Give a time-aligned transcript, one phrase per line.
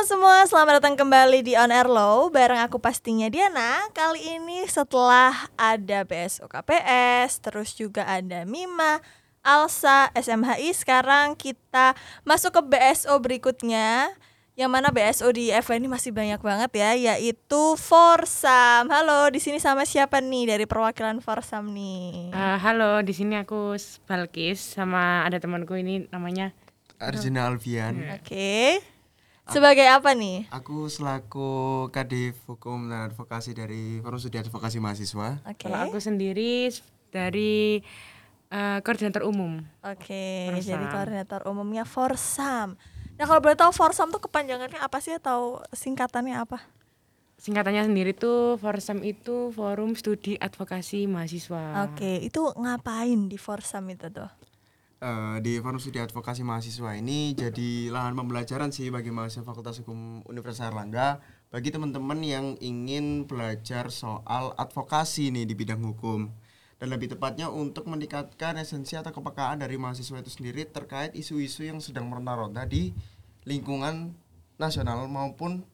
[0.00, 4.64] Halo semua, selamat datang kembali di On Air Low Bareng aku pastinya Diana Kali ini
[4.64, 5.28] setelah
[5.60, 9.04] ada BSO KPS Terus juga ada Mima,
[9.44, 11.92] Alsa, SMHI Sekarang kita
[12.24, 14.08] masuk ke BSO berikutnya
[14.56, 19.60] Yang mana BSO di FW ini masih banyak banget ya Yaitu Forsam Halo, di sini
[19.60, 22.32] sama siapa nih dari perwakilan Forsam nih?
[22.32, 23.76] Uh, halo, di sini aku
[24.08, 26.56] Balkis sama ada temanku ini namanya
[26.96, 28.00] Arjuna Alfian.
[28.16, 28.99] Oke okay.
[29.50, 30.46] Sebagai apa nih?
[30.54, 35.42] Aku selaku Kadif Hukum dan Advokasi dari Forum Studi Advokasi Mahasiswa.
[35.42, 35.58] Oke.
[35.58, 35.66] Okay.
[35.66, 36.70] Kalau aku sendiri
[37.10, 37.82] dari
[38.54, 39.58] uh, koordinator umum.
[39.82, 42.78] Oke, okay, jadi koordinator umumnya Forsam.
[43.18, 46.62] Nah, kalau boleh tahu Forsam tuh kepanjangannya apa sih atau singkatannya apa?
[47.42, 51.90] Singkatannya sendiri tuh Forsam itu Forum Studi Advokasi Mahasiswa.
[51.90, 54.30] Oke, okay, itu ngapain di Forsam itu tuh?
[55.00, 60.68] Uh, di Studi Advokasi Mahasiswa ini jadi lahan pembelajaran sih bagi mahasiswa Fakultas Hukum Universitas
[60.70, 61.18] Erlangga
[61.50, 66.30] bagi teman-teman yang ingin belajar soal advokasi nih di bidang hukum.
[66.80, 71.76] Dan lebih tepatnya untuk meningkatkan esensi atau kepekaan dari mahasiswa itu sendiri terkait isu-isu yang
[71.76, 72.96] sedang meronta-ronta di
[73.44, 74.16] lingkungan
[74.56, 75.68] nasional maupun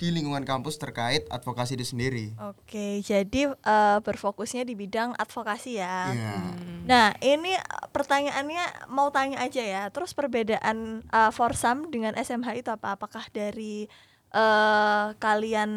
[0.00, 2.32] di lingkungan kampus terkait advokasi itu sendiri.
[2.40, 6.16] Oke, jadi uh, berfokusnya di bidang advokasi ya.
[6.16, 6.40] Yeah.
[6.40, 6.80] Hmm.
[6.88, 7.52] Nah, ini
[7.92, 9.92] pertanyaannya mau tanya aja ya.
[9.92, 12.96] Terus perbedaan uh, Forsam dengan SMH itu apa?
[12.96, 13.92] Apakah dari
[14.32, 15.70] uh, kalian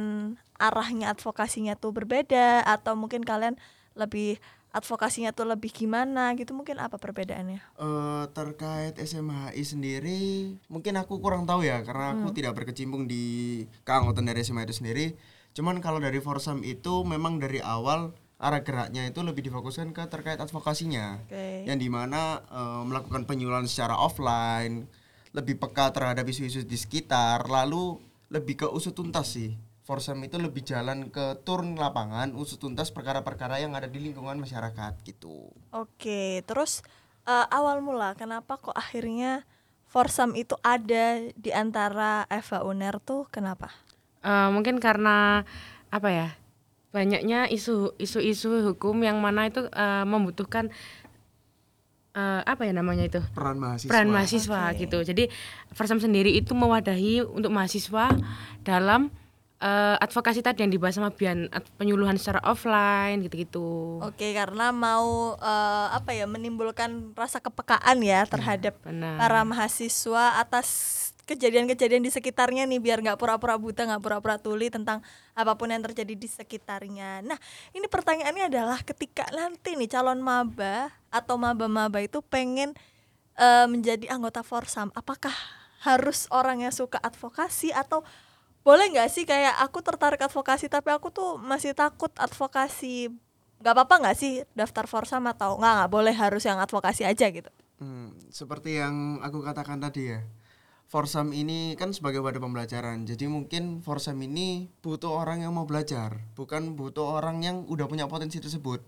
[0.56, 3.60] arahnya advokasinya tuh berbeda atau mungkin kalian
[4.00, 4.40] lebih
[4.74, 7.62] advokasinya tuh lebih gimana gitu mungkin apa perbedaannya?
[7.78, 12.38] Uh, terkait SMHI sendiri mungkin aku kurang tahu ya karena aku hmm.
[12.42, 15.06] tidak berkecimpung di keanggotaan dari SMHI itu sendiri.
[15.54, 20.42] Cuman kalau dari Forsam itu memang dari awal arah geraknya itu lebih difokuskan ke terkait
[20.42, 21.64] advokasinya, okay.
[21.64, 24.90] yang di mana uh, melakukan penyuluhan secara offline,
[25.32, 28.02] lebih peka terhadap isu-isu di sekitar, lalu
[28.34, 33.60] lebih ke usut tuntas sih Forsam itu lebih jalan ke turun lapangan usut tuntas perkara-perkara
[33.60, 35.52] yang ada di lingkungan masyarakat gitu.
[35.76, 36.88] Oke, terus
[37.28, 39.44] uh, awal mula kenapa kok akhirnya
[39.92, 43.70] Forsam itu ada di antara Eva Uner tuh kenapa?
[44.26, 45.46] Uh, mungkin karena
[45.92, 46.28] apa ya?
[46.96, 50.72] Banyaknya isu isu-isu hukum yang mana itu uh, membutuhkan
[52.16, 54.86] uh, apa ya namanya itu peran mahasiswa peran mahasiswa okay.
[54.86, 55.24] gitu jadi
[55.74, 58.14] Forsam sendiri itu mewadahi untuk mahasiswa
[58.62, 59.10] dalam
[59.64, 61.48] uh, advokasi tadi yang dibahas sama Bian
[61.80, 64.04] penyuluhan secara offline gitu-gitu.
[64.04, 69.16] Oke, karena mau uh, apa ya menimbulkan rasa kepekaan ya terhadap Benar.
[69.16, 75.00] para mahasiswa atas kejadian-kejadian di sekitarnya nih biar nggak pura-pura buta nggak pura-pura tuli tentang
[75.32, 77.24] apa pun yang terjadi di sekitarnya.
[77.24, 77.40] Nah
[77.72, 82.76] ini pertanyaannya adalah ketika nanti nih calon maba atau maba-maba itu pengen
[83.40, 85.32] uh, menjadi anggota forsam, apakah
[85.84, 88.04] harus orang yang suka advokasi atau
[88.64, 93.12] boleh nggak sih kayak aku tertarik advokasi tapi aku tuh masih takut advokasi
[93.64, 97.48] nggak apa-apa nggak sih daftar forsam atau nggak nggak boleh harus yang advokasi aja gitu?
[97.80, 100.20] Hmm, seperti yang aku katakan tadi ya
[100.94, 103.08] forsam ini kan sebagai wadah pembelajaran.
[103.08, 108.06] Jadi mungkin forsam ini butuh orang yang mau belajar bukan butuh orang yang udah punya
[108.06, 108.84] potensi tersebut.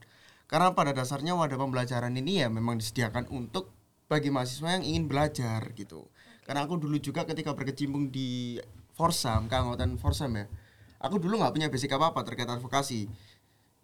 [0.45, 3.73] Karena pada dasarnya wadah pembelajaran ini ya memang disediakan untuk
[4.05, 6.05] bagi mahasiswa yang ingin belajar gitu.
[6.45, 8.61] Karena aku dulu juga ketika berkecimpung di
[8.95, 10.47] Forsam, keanggotaan Forsam ya.
[11.03, 13.11] Aku dulu nggak punya basic apa-apa terkait advokasi.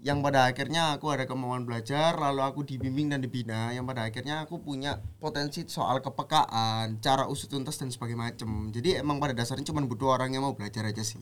[0.02, 3.70] Yang pada akhirnya aku ada kemauan belajar, lalu aku dibimbing dan dibina.
[3.70, 8.74] Yang pada akhirnya aku punya potensi soal kepekaan, cara usut tuntas dan sebagainya macam.
[8.74, 11.22] Jadi emang pada dasarnya cuma butuh orang yang mau belajar aja sih.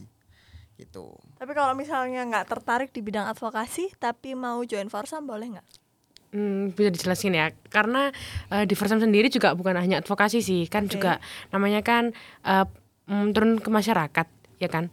[0.79, 1.11] Gitu.
[1.35, 5.67] Tapi kalau misalnya nggak tertarik di bidang advokasi, tapi mau join Forsam boleh nggak?
[6.29, 8.13] Hmm, bisa dijelasin ya karena
[8.53, 10.93] uh, di Forsam sendiri juga bukan hanya advokasi sih kan okay.
[10.93, 11.11] juga
[11.49, 12.13] namanya kan
[12.45, 12.69] uh,
[13.09, 14.27] mm, turun ke masyarakat
[14.59, 14.91] ya kan?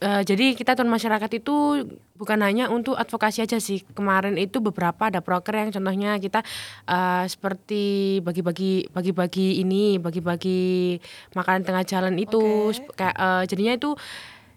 [0.00, 1.84] Uh, jadi kita turun masyarakat itu
[2.16, 3.84] bukan hanya untuk advokasi aja sih.
[3.92, 6.40] Kemarin itu beberapa ada proker yang contohnya kita
[6.88, 10.98] uh, seperti bagi-bagi bagi-bagi ini bagi-bagi
[11.36, 12.72] makanan tengah jalan itu.
[12.72, 12.96] Okay.
[12.96, 13.90] kayak uh, jadinya itu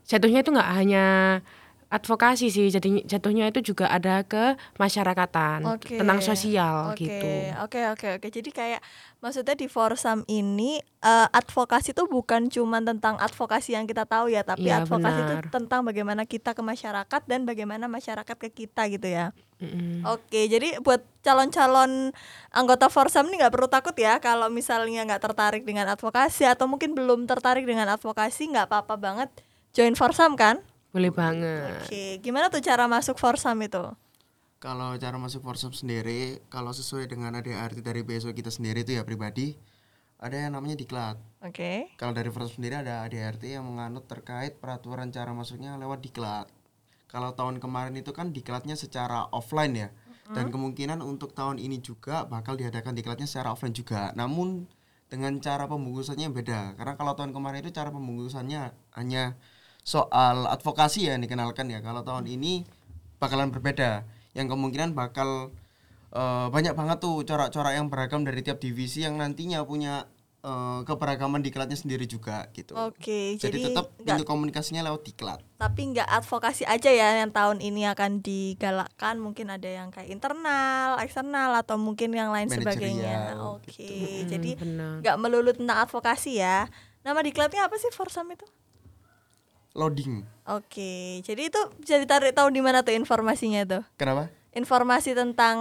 [0.08, 1.06] jatuhnya itu nggak hanya
[1.92, 6.00] advokasi sih jadi jatuhnya itu juga ada ke masyarakatan okay.
[6.00, 7.04] tentang sosial okay.
[7.04, 7.30] gitu.
[7.60, 8.28] Oke okay, oke okay, oke.
[8.32, 8.82] Jadi kayak
[9.20, 14.48] maksudnya di Forsam ini uh, advokasi itu bukan cuma tentang advokasi yang kita tahu ya,
[14.48, 19.12] tapi ya, advokasi itu tentang bagaimana kita ke masyarakat dan bagaimana masyarakat ke kita gitu
[19.12, 19.36] ya.
[19.60, 20.08] Mm-hmm.
[20.08, 22.16] Oke, jadi buat calon-calon
[22.56, 26.96] anggota Forsam ini nggak perlu takut ya kalau misalnya nggak tertarik dengan advokasi atau mungkin
[26.96, 29.30] belum tertarik dengan advokasi nggak apa-apa banget
[29.76, 30.64] join Forsam kan?
[30.92, 31.88] Boleh banget.
[31.88, 33.84] Oke, gimana tuh cara masuk Forsam itu?
[34.62, 39.08] Kalau cara masuk Forsam sendiri, kalau sesuai dengan ADART dari BSO kita sendiri itu ya
[39.08, 39.56] pribadi,
[40.22, 41.18] ada yang namanya diklat.
[41.42, 41.56] Oke.
[41.58, 41.78] Okay.
[41.98, 46.46] Kalau dari Forsam sendiri ada ADRT yang menganut terkait peraturan cara masuknya lewat diklat.
[47.10, 49.90] Kalau tahun kemarin itu kan diklatnya secara offline ya.
[50.32, 54.16] Dan kemungkinan untuk tahun ini juga bakal diadakan diklatnya secara offline juga.
[54.16, 54.64] Namun
[55.12, 56.80] dengan cara pembungkusannya beda.
[56.80, 59.36] Karena kalau tahun kemarin itu cara pembungkusannya hanya
[59.82, 61.82] soal advokasi ya yang dikenalkan ya.
[61.82, 62.66] Kalau tahun ini
[63.22, 64.06] bakalan berbeda.
[64.32, 65.52] Yang kemungkinan bakal
[66.16, 70.08] uh, banyak banget tuh corak-corak yang beragam dari tiap divisi yang nantinya punya
[70.46, 72.74] uh, keberagaman diklatnya sendiri juga gitu.
[72.78, 75.40] Oke, jadi, jadi tetap bentuk komunikasinya lewat diklat.
[75.58, 80.98] Tapi nggak advokasi aja ya yang tahun ini akan digalakkan, mungkin ada yang kayak internal,
[81.02, 83.18] eksternal atau mungkin yang lain Managerial, sebagainya.
[83.52, 84.38] Oke, gitu.
[84.38, 84.52] jadi
[85.02, 86.66] nggak melulu tentang advokasi ya.
[87.02, 88.46] Nama diklatnya apa sih Forsam itu?
[89.72, 90.28] Loading.
[90.50, 93.84] Oke, jadi itu bisa ditarik tahu di mana tuh informasinya tuh?
[93.96, 94.28] Kenapa?
[94.52, 95.58] informasi tentang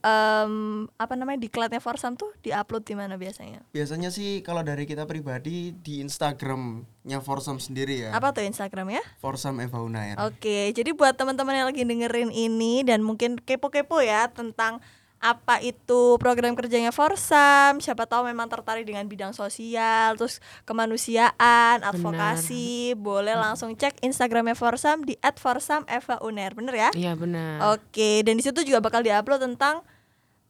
[0.00, 0.54] um,
[0.96, 3.60] apa namanya diklatnya Forsam tuh diupload di mana biasanya?
[3.68, 8.16] Biasanya sih kalau dari kita pribadi di Instagramnya Forsam sendiri ya.
[8.16, 9.04] Apa tuh Instagram ya?
[9.20, 10.16] Forsam Eva Unair.
[10.24, 14.80] Oke, jadi buat teman-teman yang lagi dengerin ini dan mungkin kepo-kepo ya tentang
[15.20, 22.96] apa itu program kerjanya Forsam, siapa tahu memang tertarik dengan bidang sosial, terus kemanusiaan, advokasi,
[22.96, 23.04] bener.
[23.04, 26.90] boleh langsung cek Instagramnya Forsam di @forsamevauner, bener ya?
[26.96, 27.76] Iya benar.
[27.76, 29.84] Oke, dan di situ juga bakal diupload tentang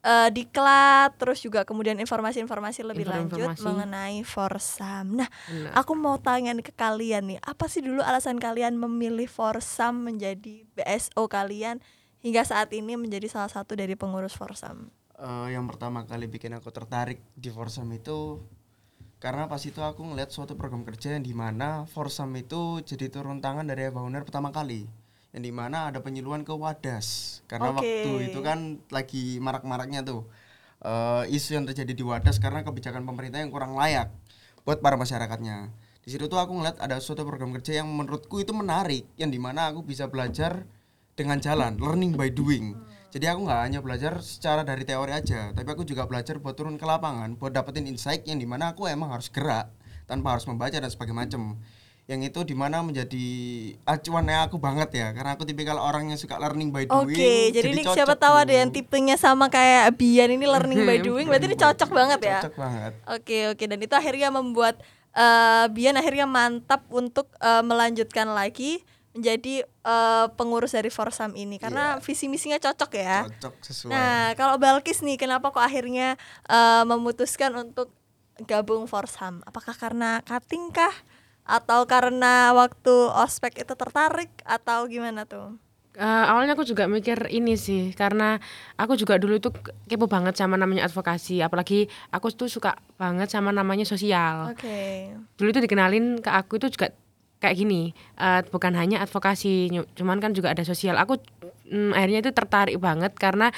[0.07, 3.27] uh, diklat, terus juga kemudian informasi-informasi lebih Informasi.
[3.27, 5.19] lanjut mengenai Forsam.
[5.19, 5.75] Nah, bener.
[5.75, 11.27] aku mau tanya ke kalian nih, apa sih dulu alasan kalian memilih Forsam menjadi BSO
[11.27, 11.83] kalian?
[12.21, 14.93] Hingga saat ini menjadi salah satu dari pengurus Forsam?
[15.21, 18.41] Uh, yang pertama kali bikin aku tertarik di Forsam itu
[19.21, 23.45] karena pas itu aku ngeliat suatu program kerja yang di mana Forsam itu jadi turun
[23.45, 24.89] tangan dari Eva Uner pertama kali
[25.37, 27.77] yang di mana ada penyuluhan ke Wadas karena okay.
[27.77, 30.25] waktu itu kan lagi marak-maraknya tuh
[30.83, 34.09] uh, isu yang terjadi di Wadas karena kebijakan pemerintah yang kurang layak
[34.65, 35.69] buat para masyarakatnya
[36.01, 39.37] di situ tuh aku ngeliat ada suatu program kerja yang menurutku itu menarik yang di
[39.37, 40.65] mana aku bisa belajar
[41.15, 42.79] dengan jalan learning by doing
[43.11, 46.79] jadi aku nggak hanya belajar secara dari teori aja tapi aku juga belajar buat turun
[46.79, 49.71] ke lapangan buat dapetin insight yang di mana aku emang harus gerak
[50.11, 51.43] tanpa harus membaca dan sebagainya macam
[52.11, 53.27] yang itu di mana menjadi
[53.87, 57.07] acuannya aku banget ya karena aku tipikal orang yang suka learning by doing.
[57.07, 60.83] Oke, okay, jadi, jadi ini siapa tahu ada yang tipenya sama kayak Bian ini learning
[60.83, 62.41] by doing, berarti ini cocok banget ya.
[62.43, 62.93] Cocok banget.
[63.07, 63.67] Oke okay, oke okay.
[63.71, 64.83] dan itu akhirnya membuat
[65.15, 71.99] uh, Bian akhirnya mantap untuk uh, melanjutkan lagi menjadi uh, pengurus dari Forsam ini karena
[71.99, 72.03] yeah.
[72.03, 73.27] visi misinya cocok ya.
[73.27, 73.91] Cocok sesuai.
[73.91, 76.15] Nah, kalau Balkis nih kenapa kok akhirnya
[76.47, 77.91] uh, memutuskan untuk
[78.47, 79.43] gabung Forsam?
[79.45, 80.95] Apakah karena cutting kah
[81.43, 85.59] atau karena waktu ospek itu tertarik atau gimana tuh?
[85.99, 88.39] Uh, awalnya aku juga mikir ini sih karena
[88.79, 89.51] aku juga dulu itu
[89.91, 94.55] kepo banget sama namanya advokasi apalagi aku tuh suka banget sama namanya sosial.
[94.55, 94.63] Oke.
[94.63, 94.95] Okay.
[95.35, 96.95] Dulu itu dikenalin ke aku itu juga
[97.41, 101.01] kayak gini uh, bukan hanya advokasi cuman kan juga ada sosial.
[101.01, 101.17] Aku
[101.67, 103.51] mm, akhirnya itu tertarik banget karena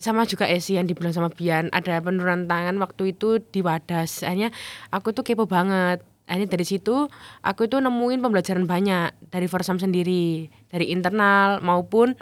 [0.00, 4.24] sama juga Esi yang dibilang sama Bian ada penurunan tangan waktu itu di Wadas.
[4.24, 4.48] Akhirnya
[4.88, 6.00] aku tuh kepo banget.
[6.24, 7.10] Akhirnya dari situ
[7.44, 12.16] aku itu nemuin pembelajaran banyak dari Forsam sendiri dari internal maupun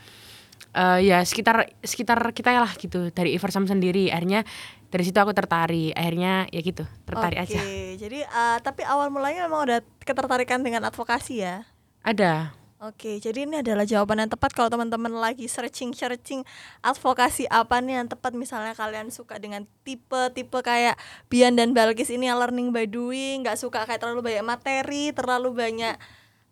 [0.74, 4.10] uh, ya sekitar sekitar kita lah gitu dari Forsam sendiri.
[4.10, 4.42] Akhirnya
[4.88, 5.92] dari situ aku tertarik.
[5.92, 7.60] Akhirnya ya gitu tertarik Oke, aja.
[7.96, 11.68] jadi uh, tapi awal mulanya memang ada ketertarikan dengan advokasi ya?
[12.04, 12.58] Ada.
[12.78, 16.46] Oke, jadi ini adalah jawaban yang tepat kalau teman-teman lagi searching-searching
[16.78, 18.38] advokasi apa nih yang tepat.
[18.38, 20.94] Misalnya kalian suka dengan tipe-tipe kayak
[21.26, 25.50] Bian dan Balkis ini yang learning by doing, nggak suka kayak terlalu banyak materi, terlalu
[25.58, 25.98] banyak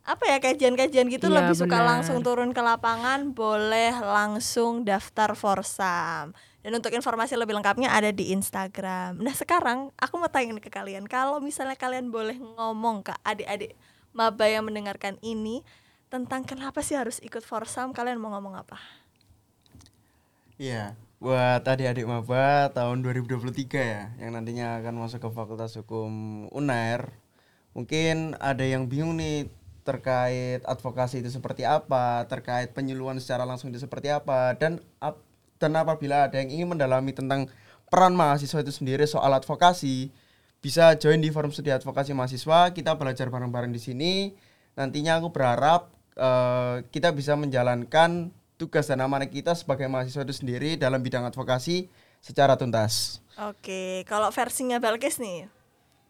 [0.07, 1.62] apa ya kajian-kajian gitu ya, lebih bener.
[1.62, 6.35] suka langsung turun ke lapangan, boleh langsung daftar Forsam.
[6.66, 9.23] Dan untuk informasi lebih lengkapnya ada di Instagram.
[9.23, 13.78] Nah sekarang aku mau tanya ke kalian, kalau misalnya kalian boleh ngomong ke adik-adik
[14.11, 15.62] maba yang mendengarkan ini
[16.11, 18.82] tentang kenapa sih harus ikut Forsam, kalian mau ngomong apa?
[20.58, 26.11] Iya, buat adik-adik maba tahun 2023 ya, yang nantinya akan masuk ke Fakultas Hukum
[26.50, 27.14] UNAIR,
[27.78, 29.46] mungkin ada yang bingung nih
[29.87, 35.23] terkait advokasi itu seperti apa, terkait penyuluhan secara langsung itu seperti apa, dan ap
[35.57, 37.49] dan apabila ada yang ingin mendalami tentang
[37.89, 40.13] peran mahasiswa itu sendiri soal advokasi,
[40.61, 42.73] bisa join di forum studi advokasi mahasiswa.
[42.75, 44.13] Kita belajar bareng-bareng di sini.
[44.77, 45.89] Nantinya aku berharap
[46.21, 48.29] uh, kita bisa menjalankan
[48.61, 51.89] tugas dan amanah kita sebagai mahasiswa itu sendiri dalam bidang advokasi
[52.21, 53.21] secara tuntas.
[53.37, 55.49] Oke, kalau versinya Belkis nih?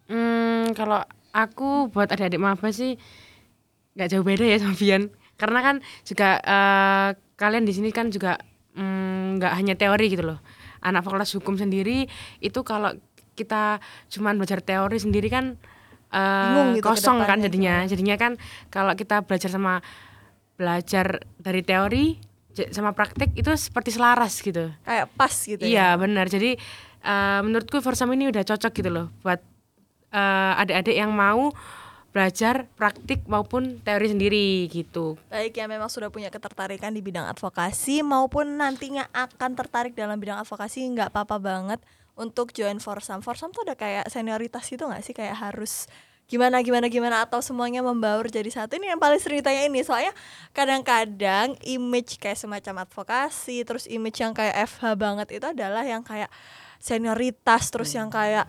[0.06, 1.02] Hmm, kalau
[1.34, 2.94] aku buat adik-adik maba sih
[3.98, 5.10] nggak jauh beda ya sama Bian.
[5.36, 5.76] Karena kan
[6.06, 8.40] juga uh, kalian di sini kan juga
[8.76, 10.38] Mm, nggak hanya teori gitu loh
[10.84, 12.06] anak fakultas hukum sendiri
[12.38, 12.94] itu kalau
[13.36, 13.78] kita
[14.08, 15.60] cuman belajar teori sendiri kan
[16.10, 17.84] uh, gitu kosong kan jadinya.
[17.84, 17.96] Itu.
[17.96, 18.32] Jadinya kan
[18.72, 19.84] kalau kita belajar sama
[20.56, 22.16] belajar dari teori
[22.72, 24.72] sama praktek itu seperti selaras gitu.
[24.88, 26.00] Kayak pas gitu iya, ya.
[26.00, 26.26] benar.
[26.32, 26.56] Jadi
[27.04, 29.44] uh, menurutku Forsam ini udah cocok gitu loh buat
[30.16, 31.52] uh, adik-adik yang mau
[32.16, 35.20] belajar praktik maupun teori sendiri gitu.
[35.28, 40.40] Baik ya memang sudah punya ketertarikan di bidang advokasi maupun nantinya akan tertarik dalam bidang
[40.40, 41.80] advokasi nggak apa-apa banget
[42.16, 43.20] untuk join Forsam.
[43.20, 45.92] Forsam tuh udah kayak senioritas gitu nggak sih kayak harus
[46.26, 50.10] gimana gimana gimana atau semuanya membaur jadi satu ini yang paling sering ditanya ini soalnya
[50.50, 56.26] kadang-kadang image kayak semacam advokasi terus image yang kayak FH banget itu adalah yang kayak
[56.82, 57.98] senioritas terus hmm.
[58.02, 58.46] yang kayak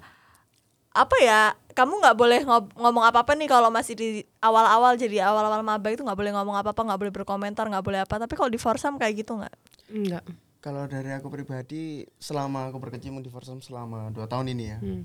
[0.98, 1.42] apa ya
[1.78, 2.42] kamu nggak boleh
[2.74, 4.08] ngomong apa apa nih kalau masih di
[4.42, 8.02] awal-awal jadi awal-awal maba itu nggak boleh ngomong apa apa nggak boleh berkomentar nggak boleh
[8.02, 8.18] apa.
[8.18, 9.56] Tapi kalau di Forsam kayak gitu nggak?
[9.94, 10.24] Nggak.
[10.58, 15.04] Kalau dari aku pribadi selama aku berkecimpung di Forsam selama dua tahun ini ya hmm.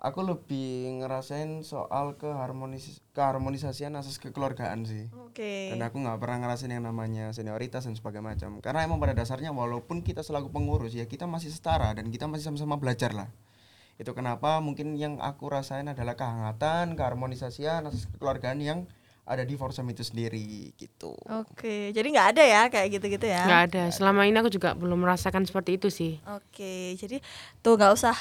[0.00, 5.12] aku lebih ngerasain soal keharmonis keharmonisasian asas kekeluargaan sih.
[5.28, 5.76] Okay.
[5.76, 8.50] dan aku nggak pernah ngerasain yang namanya senioritas dan sebagainya macam.
[8.64, 12.48] Karena emang pada dasarnya walaupun kita selaku pengurus ya kita masih setara dan kita masih
[12.48, 13.28] sama-sama belajar lah
[13.96, 18.84] itu kenapa mungkin yang aku rasain adalah kehangatan keharmonisasian asas kekeluargaan yang
[19.26, 21.18] ada di Forsam itu sendiri gitu.
[21.26, 23.42] Oke, jadi nggak ada ya kayak gitu-gitu ya?
[23.42, 23.84] Nggak ada.
[23.90, 26.22] Selama ini aku juga belum merasakan seperti itu sih.
[26.30, 27.18] Oke, jadi
[27.58, 28.14] tuh nggak usah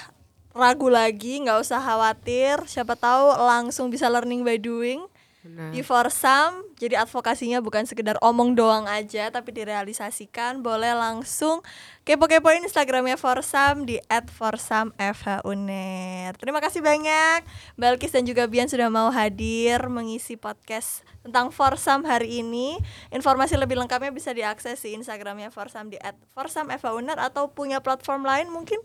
[0.57, 2.57] ragu lagi, nggak usah khawatir.
[2.65, 5.05] Siapa tahu langsung bisa learning by doing.
[5.45, 5.69] Benar.
[5.69, 10.65] Di Forsam, jadi advokasinya bukan sekedar omong doang aja, tapi direalisasikan.
[10.65, 11.61] Boleh langsung
[12.01, 16.33] kepo-kepoin Instagramnya Forsam di @forsamfhuner.
[16.41, 17.45] Terima kasih banyak,
[17.77, 22.81] Balkis dan juga Bian sudah mau hadir mengisi podcast tentang Forsam hari ini.
[23.13, 26.01] Informasi lebih lengkapnya bisa diakses di Instagramnya Forsam di
[26.33, 28.81] @forsamfhuner atau punya platform lain mungkin?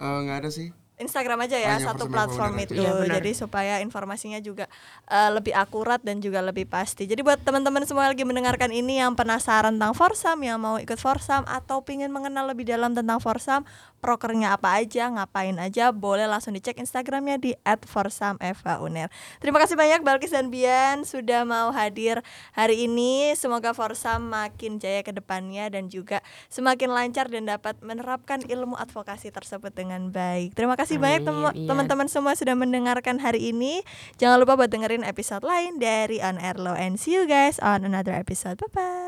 [0.00, 4.38] Uh, nggak ada sih Instagram aja ya Hanya satu platform itu ya, jadi supaya informasinya
[4.42, 4.66] juga
[5.08, 9.00] uh, lebih akurat dan juga lebih pasti jadi buat teman-teman semua yang lagi mendengarkan ini
[9.00, 13.64] yang penasaran tentang Forsam yang mau ikut Forsam atau ingin mengenal lebih dalam tentang Forsam
[13.98, 19.10] prokernya apa aja, ngapain aja, boleh langsung dicek Instagramnya di @forsamevauner.
[19.42, 22.22] Terima kasih banyak Balkis dan Bian sudah mau hadir
[22.54, 23.34] hari ini.
[23.34, 29.34] Semoga Forsam makin jaya ke depannya dan juga semakin lancar dan dapat menerapkan ilmu advokasi
[29.34, 30.54] tersebut dengan baik.
[30.54, 32.14] Terima kasih Amin, banyak teman-teman iya.
[32.16, 33.84] semua sudah mendengarkan hari ini.
[34.16, 37.84] Jangan lupa buat dengerin episode lain dari On Air Low and see you guys on
[37.84, 38.56] another episode.
[38.56, 39.07] Bye bye.